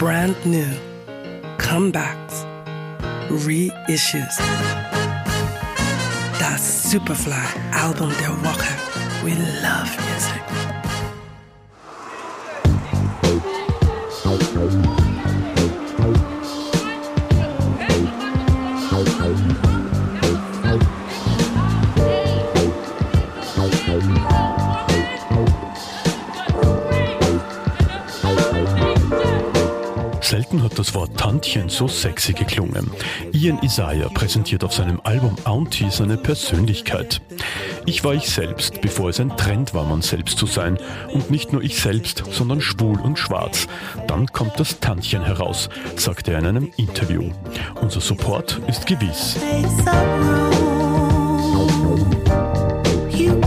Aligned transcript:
brand 0.00 0.34
new, 0.46 0.64
comebacks, 1.58 2.46
reissues. 3.28 4.38
Das 6.38 6.90
Superfly-Album 6.90 8.10
der 8.18 8.30
Woche. 8.42 8.72
We 9.22 9.34
love 9.60 9.94
music. 10.08 10.40
Selten 30.30 30.62
hat 30.62 30.78
das 30.78 30.94
Wort 30.94 31.18
Tantchen 31.18 31.68
so 31.68 31.88
sexy 31.88 32.32
geklungen. 32.32 32.88
Ian 33.32 33.58
Isaiah 33.64 34.08
präsentiert 34.10 34.62
auf 34.62 34.72
seinem 34.72 35.00
Album 35.02 35.34
Auntie 35.42 35.90
seine 35.90 36.16
Persönlichkeit. 36.16 37.20
Ich 37.84 38.04
war 38.04 38.14
ich 38.14 38.30
selbst, 38.30 38.80
bevor 38.80 39.08
es 39.08 39.18
ein 39.18 39.36
Trend 39.36 39.74
war, 39.74 39.84
man 39.84 40.02
selbst 40.02 40.38
zu 40.38 40.46
sein. 40.46 40.78
Und 41.12 41.32
nicht 41.32 41.52
nur 41.52 41.64
ich 41.64 41.80
selbst, 41.82 42.22
sondern 42.30 42.60
schwul 42.60 43.00
und 43.00 43.18
schwarz. 43.18 43.66
Dann 44.06 44.28
kommt 44.28 44.60
das 44.60 44.78
Tantchen 44.78 45.24
heraus, 45.24 45.68
sagt 45.96 46.28
er 46.28 46.38
in 46.38 46.46
einem 46.46 46.70
Interview. 46.76 47.32
Unser 47.80 48.00
Support 48.00 48.60
ist 48.68 48.86
gewiss. 48.86 49.36
You 53.10 53.40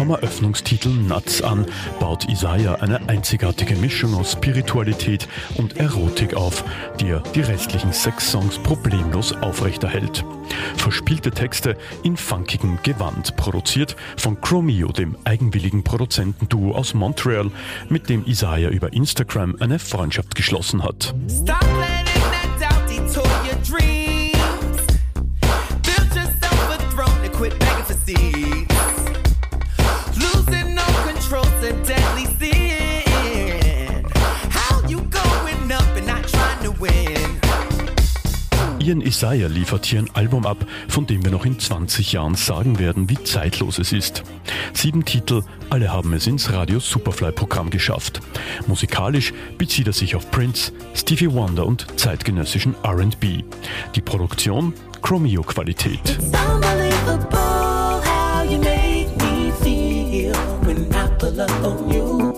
Vom 0.00 0.08
Eröffnungstitel 0.08 0.88
Nuts 0.88 1.42
an 1.42 1.66
baut 2.00 2.26
Isaiah 2.26 2.76
eine 2.76 3.06
einzigartige 3.10 3.76
Mischung 3.76 4.14
aus 4.14 4.32
Spiritualität 4.32 5.28
und 5.58 5.76
Erotik 5.76 6.32
auf, 6.32 6.64
die 6.98 7.10
er 7.10 7.22
die 7.34 7.42
restlichen 7.42 7.92
sechs 7.92 8.30
Songs 8.30 8.56
problemlos 8.56 9.34
aufrechterhält. 9.42 10.24
Verspielte 10.76 11.32
Texte 11.32 11.76
in 12.02 12.16
funkigem 12.16 12.78
Gewand, 12.82 13.36
produziert 13.36 13.94
von 14.16 14.40
Chromeo, 14.40 14.90
dem 14.90 15.18
eigenwilligen 15.24 15.84
Produzentenduo 15.84 16.74
aus 16.74 16.94
Montreal, 16.94 17.50
mit 17.90 18.08
dem 18.08 18.24
Isaiah 18.24 18.70
über 18.70 18.94
Instagram 18.94 19.56
eine 19.60 19.78
Freundschaft 19.78 20.34
geschlossen 20.34 20.82
hat. 20.82 21.14
Stop 21.28 21.62
letting 21.78 21.99
a 31.70 31.72
deadly 31.84 32.26
sin. 32.38 34.04
How 34.50 34.82
you 34.88 35.00
going 35.02 35.72
up 35.72 35.96
and 35.96 36.06
not 36.06 36.26
trying 36.28 36.62
to 36.64 36.72
win? 36.72 37.40
Ian 38.80 39.02
Isaiah 39.02 39.48
liefert 39.48 39.86
hier 39.86 40.00
ein 40.00 40.10
Album 40.14 40.46
ab, 40.46 40.64
von 40.88 41.06
dem 41.06 41.22
wir 41.22 41.30
noch 41.30 41.44
in 41.44 41.58
20 41.58 42.12
Jahren 42.12 42.34
sagen 42.34 42.78
werden, 42.78 43.08
wie 43.08 43.22
zeitlos 43.22 43.78
es 43.78 43.92
ist. 43.92 44.22
Sieben 44.72 45.04
Titel, 45.04 45.42
alle 45.68 45.92
haben 45.92 46.12
es 46.14 46.26
ins 46.26 46.50
Radio 46.52 46.80
Superfly-Programm 46.80 47.70
geschafft. 47.70 48.20
Musikalisch 48.66 49.32
bezieht 49.58 49.86
er 49.86 49.92
sich 49.92 50.16
auf 50.16 50.30
Prince, 50.30 50.72
Stevie 50.94 51.30
Wonder 51.30 51.66
und 51.66 51.86
zeitgenössischen 52.00 52.74
RB. 52.84 53.44
Die 53.94 54.00
Produktion 54.00 54.72
Chromeo-Qualität. 55.02 56.18
It's 58.92 59.19
when 61.30 61.40
I 61.40 61.46
pull 61.46 61.66
up 61.66 61.80
on 61.80 61.90
you. 61.90 62.32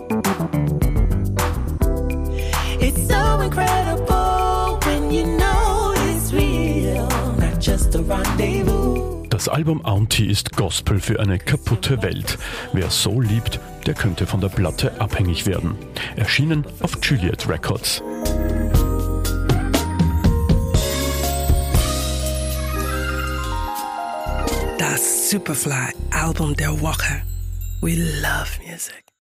It's 2.80 3.08
so 3.08 3.40
incredible 3.40 4.78
when 4.84 5.10
you 5.10 5.26
know 5.38 5.94
it's 6.08 6.32
real, 6.32 7.08
not 7.38 7.60
just 7.60 7.94
a 7.94 8.02
rendezvous. 8.02 9.26
Das 9.28 9.48
Album 9.48 9.84
Auntie 9.84 10.26
ist 10.26 10.56
Gospel 10.56 11.00
für 11.00 11.18
eine 11.18 11.38
kaputte 11.38 12.02
Welt. 12.02 12.38
Wer 12.72 12.90
so 12.90 13.20
liebt, 13.20 13.58
der 13.86 13.94
könnte 13.94 14.26
von 14.26 14.40
der 14.40 14.48
Platte 14.48 15.00
abhängig 15.00 15.46
werden. 15.46 15.74
Erschienen 16.16 16.64
auf 16.80 16.98
Juliet 17.02 17.48
Records. 17.48 18.02
Das 24.78 25.30
Superfly-Album 25.30 26.54
der 26.56 26.80
Woche. 26.80 27.22
We 27.82 27.96
love 27.96 28.60
music. 28.60 29.11